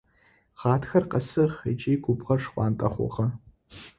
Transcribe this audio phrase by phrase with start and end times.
[0.59, 3.25] Гъатхэр къэсыгъ ыкӏи губгъор шхъуантӏэ хъугъэ.